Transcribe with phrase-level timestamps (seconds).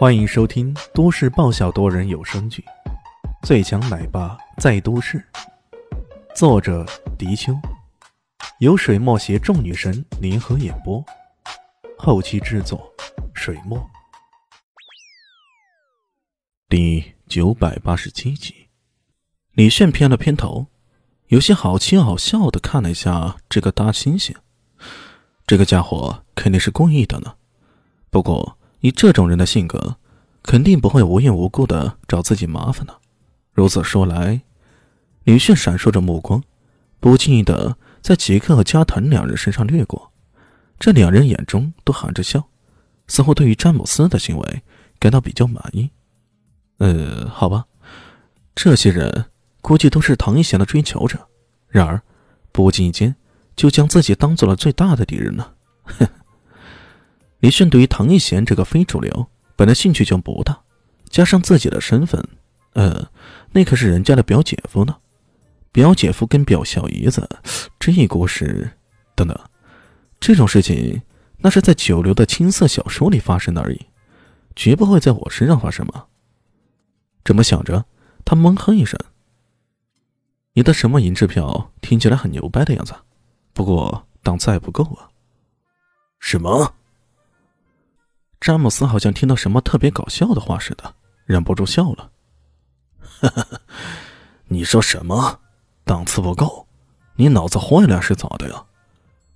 [0.00, 2.64] 欢迎收听都市爆笑多人有声剧
[3.46, 5.22] 《最强奶爸在都市》，
[6.34, 6.86] 作者：
[7.18, 7.52] 迪秋，
[8.60, 11.04] 由水墨携众女神联合演播，
[11.98, 12.90] 后期制作：
[13.34, 13.78] 水墨。
[16.70, 18.54] 第九百八十七集，
[19.52, 20.68] 李炫偏了偏头，
[21.26, 24.34] 有些好气好笑的看了一下这个大猩猩，
[25.46, 27.34] 这个家伙肯定是故意的呢。
[28.08, 28.56] 不过。
[28.80, 29.96] 以这种人的性格，
[30.42, 32.96] 肯定不会无缘无故的找自己麻烦的。
[33.52, 34.40] 如此说来，
[35.24, 36.42] 李炫闪烁着目光，
[36.98, 40.12] 不经意的在杰克和加藤两人身上掠过。
[40.78, 42.48] 这两人眼中都含着笑，
[43.06, 44.62] 似乎对于詹姆斯的行为
[44.98, 45.90] 感到比较满意。
[46.78, 47.66] 呃，好吧，
[48.54, 49.26] 这些人
[49.60, 51.28] 估计都是唐一贤的追求者，
[51.68, 52.00] 然而
[52.50, 53.14] 不经意间
[53.54, 55.46] 就将自己当做了最大的敌人呢。
[55.82, 56.08] 哼。
[57.40, 59.26] 李迅对于唐艺贤这个非主流，
[59.56, 60.60] 本来兴趣就不大，
[61.08, 62.22] 加上自己的身份，
[62.74, 63.10] 呃，
[63.52, 64.96] 那可是人家的表姐夫呢。
[65.72, 67.28] 表姐夫跟表小姨子，
[67.78, 68.72] 这一故事，
[69.14, 69.38] 等等，
[70.18, 71.00] 这种事情
[71.38, 73.86] 那是在九流的青涩小说里发生的而已，
[74.56, 76.06] 绝不会在我身上发生吗？
[77.22, 77.84] 这么想着，
[78.24, 78.98] 他闷哼一声
[80.54, 82.92] ：“你的什么银质票听起来很牛掰的样子，
[83.52, 85.08] 不过档次还不够啊。”
[86.18, 86.74] 什么？
[88.40, 90.94] 詹姆斯好像听到什么特别搞笑的话似的，
[91.26, 92.10] 忍不住笑了。
[94.48, 95.40] 你说什么？
[95.84, 96.66] 档次不够？
[97.16, 98.64] 你脑子坏了是咋的呀？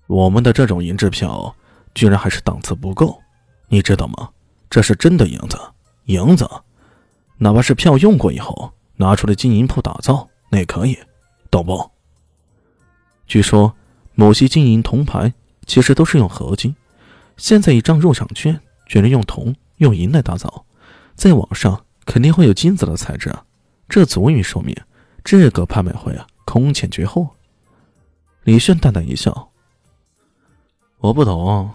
[0.07, 1.55] 我们的这种银质票，
[1.95, 3.21] 居然还是档次不够？
[3.69, 4.31] 你知道吗？
[4.71, 5.61] 这是真的银子，
[6.07, 6.49] 银子，
[7.37, 10.99] 哪怕是票用过以后拿出来金银铺打造，那也可以，
[11.51, 11.91] 懂不？
[13.27, 13.77] 据说
[14.15, 15.35] 某些金银铜牌
[15.67, 16.75] 其实都是用合金，
[17.37, 18.59] 现在一张入场券。
[18.87, 20.65] 居然用铜用银来打造，
[21.15, 23.45] 在网上肯定会有金子的材质啊！
[23.89, 24.75] 这足以说明
[25.23, 27.29] 这个拍卖会啊空前绝后。
[28.45, 29.51] 李炫淡淡一笑
[30.99, 31.71] ：“我不懂，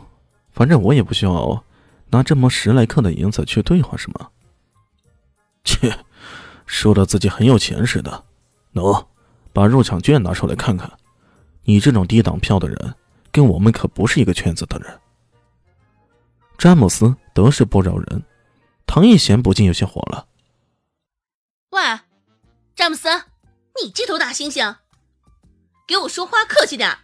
[0.52, 1.64] 反正我也不需要
[2.10, 4.32] 拿这么十来克的银子去兑换什么。”
[5.66, 5.94] 切，
[6.66, 8.24] 说的自己很有钱似的。
[8.74, 9.06] 喏，
[9.52, 10.92] 把入场券拿出来看看。
[11.64, 12.96] 你这种低档票的人，
[13.32, 15.00] 跟我们可不是一个圈子的人。
[16.60, 18.22] 詹姆斯得势不饶人，
[18.86, 20.28] 唐一贤不禁有些火了。
[21.70, 21.80] 喂，
[22.76, 23.08] 詹姆斯，
[23.82, 24.76] 你这头大猩猩，
[25.88, 26.98] 给我说话客气点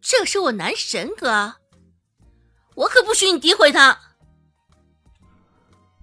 [0.00, 1.56] 这是我男神哥，
[2.76, 3.98] 我可不许你诋毁他。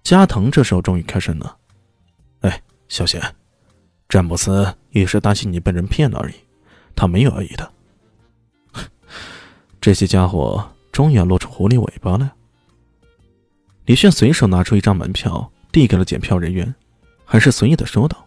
[0.04, 1.58] 加藤这时候终于开声了
[2.44, 3.34] ：“哎，小贤，
[4.10, 6.36] 詹姆斯也是担心你被人骗了而已，
[6.98, 7.72] 他没有恶意的。
[9.80, 12.34] 这些家伙。”终于要露出狐狸尾巴了。
[13.84, 16.74] 李炫随手拿出一张门票，递给了检票人员，
[17.26, 18.26] 很是随意的说道：“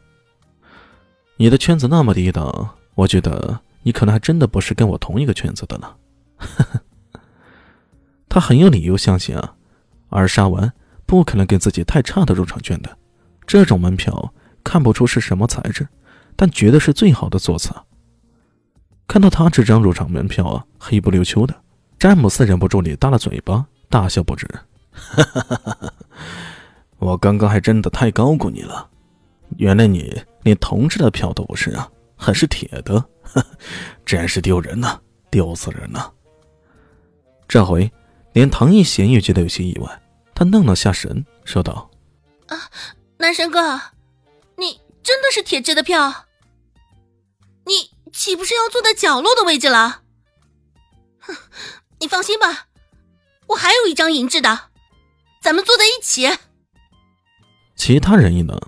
[1.39, 5.95] 你的圈子那么低档，我觉得你可能还真的不是跟我同一个圈子的呢。
[8.29, 9.55] ”他很有理由相信啊，
[10.11, 10.71] 而沙文
[11.07, 12.99] 不可能给自己太差的入场券的。
[13.47, 15.89] 这种门票看不出是什么材质，
[16.37, 17.71] 但绝对是最好的座次。
[19.07, 21.63] 看到他这张入场门票啊，黑不溜秋的。
[21.99, 24.49] 詹姆斯忍不住咧大了嘴巴，大笑不止。
[26.99, 28.89] 我刚刚还真的太高估你了，
[29.57, 33.05] 原来你连铜质的票都不是啊，还是铁的，
[34.07, 36.09] 真是丢人呐，丢死人呐！
[37.49, 37.91] 这回
[38.33, 40.03] 连唐一贤也觉得有些意外，
[40.35, 41.91] 他愣了下神，说道
[42.47, 42.71] ：“啊，
[43.19, 43.81] 男神哥，
[44.57, 46.27] 你真的是铁质的票？
[47.67, 50.03] 你岂不是要坐在角落的位置了？”
[51.19, 51.35] 哼。
[52.01, 52.69] 你放心吧，
[53.49, 54.71] 我还有一张银质的，
[55.43, 56.29] 咱们坐在一起。
[57.75, 58.61] 其他人一愣，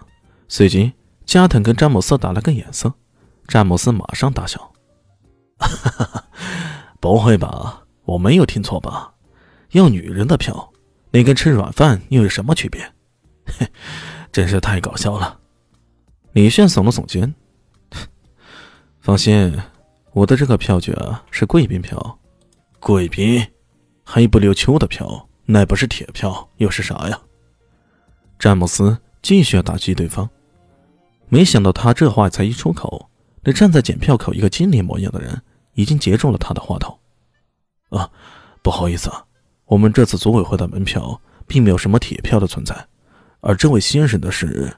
[0.48, 0.92] 随即
[1.24, 2.92] 加藤跟詹姆斯打了个眼色，
[3.46, 4.72] 詹姆斯马上大笑
[5.58, 6.28] ：“哈哈
[7.00, 7.84] 不会吧？
[8.04, 9.14] 我没有听错吧？
[9.70, 10.72] 要女人的票，
[11.12, 12.92] 那跟吃软饭又有什么区别？
[14.32, 15.38] 真是太搞笑了。”
[16.32, 17.34] 李炫耸了耸肩：
[19.00, 19.60] “放心，
[20.12, 22.18] 我的这个票据啊是贵宾票。”
[22.80, 23.47] 贵宾，
[24.04, 27.21] 黑不溜秋的票，那不是铁票又是啥呀？
[28.38, 30.28] 詹姆斯继续打击对方，
[31.28, 33.10] 没想到他这话才一出口，
[33.42, 35.42] 那站在检票口一个经理模样的人
[35.74, 36.98] 已经截住了他的话头。
[37.91, 38.10] 啊，
[38.62, 39.27] 不好意思啊，
[39.66, 42.74] 我们这次组委会的门票并没有什么铁票的存在，
[43.41, 44.74] 而这位先生的是……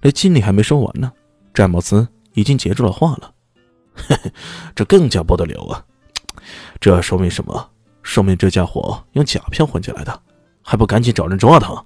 [0.00, 1.12] 那经理还没说完呢，
[1.52, 3.34] 詹姆斯已经截住了话了。
[3.94, 4.32] 嘿嘿，
[4.74, 5.84] 这更加不得了啊！
[6.80, 7.70] 这说明什么？
[8.02, 10.22] 说明这家伙用假票混进来的，
[10.62, 11.84] 还不赶紧找人抓他？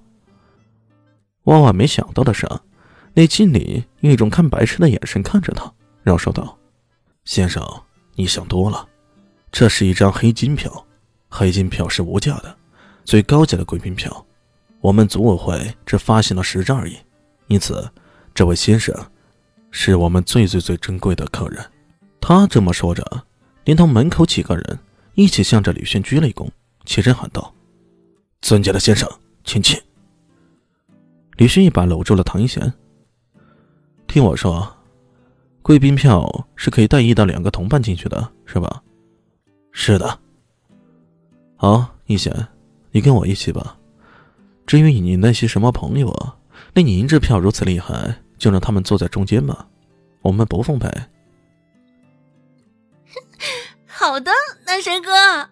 [1.43, 2.49] 万万没想到的是，
[3.13, 5.69] 那经理用一种看白痴的眼神看着他，
[6.01, 6.57] 然后说道
[7.25, 7.61] ：“先生，
[8.15, 8.87] 你想多了，
[9.51, 10.85] 这是一张黑金票，
[11.27, 12.55] 黑金票是无价的，
[13.03, 14.25] 最高级的贵宾票。
[14.79, 16.97] 我们组委会只发行了十张而已，
[17.47, 17.85] 因此，
[18.33, 18.95] 这位先生
[19.71, 21.63] 是我们最最最珍贵的客人。”
[22.21, 23.05] 他这么说着，
[23.65, 24.79] 连同门口几个人
[25.15, 26.47] 一起向着李轩鞠了一躬，
[26.85, 27.53] 起身喊道
[28.41, 29.09] ：“尊敬的先生，
[29.43, 29.79] 请进。”
[31.37, 32.71] 李轩一把搂住了唐一贤。
[34.07, 34.71] 听我说，
[35.61, 38.83] 贵宾票是可以带一到两个同伴进去的，是吧？
[39.71, 40.19] 是的。
[41.55, 42.47] 好，一贤，
[42.91, 43.77] 你跟我一起吧。
[44.65, 46.35] 至于你那些什么朋友啊，
[46.73, 49.67] 那你银质票如此厉害，就让他们坐在中间吧，
[50.21, 50.89] 我们不奉陪。
[54.05, 54.31] 好的，
[54.67, 55.49] 男神哥。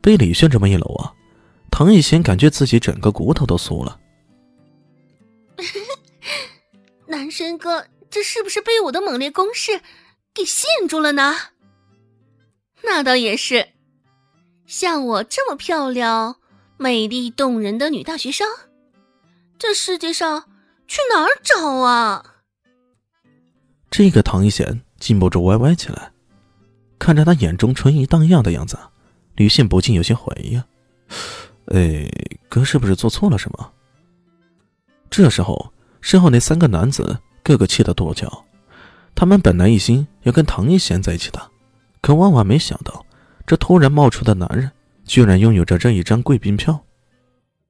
[0.00, 1.12] 被李炫这么一搂啊！
[1.70, 4.00] 唐一贤感觉自己整个骨头都酥了。
[7.06, 9.82] 男神哥，这是不是被我的猛烈攻势
[10.32, 11.36] 给吸引住了呢？
[12.82, 13.68] 那倒也是，
[14.66, 16.36] 像我这么漂亮、
[16.78, 18.48] 美丽动人的女大学生，
[19.58, 20.50] 这世界上
[20.88, 22.36] 去哪儿找啊？
[23.90, 26.10] 这个唐一贤禁不住歪歪起来，
[27.00, 28.78] 看着他眼中春意荡漾的样子，
[29.34, 30.64] 吕信不禁有些怀疑啊。
[31.72, 32.08] 哎，
[32.48, 33.72] 哥是不是做错了什么？
[35.08, 38.44] 这时候，身后那三个男子个个气得跺脚。
[39.14, 41.50] 他们本来一心要跟唐一贤在一起的，
[42.02, 43.04] 可万万没想到，
[43.46, 44.70] 这突然冒出的男人
[45.04, 46.84] 居然拥有着这一张贵宾票，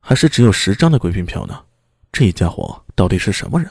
[0.00, 1.62] 还是只有十张的贵宾票呢？
[2.10, 3.70] 这家伙到底是什么人？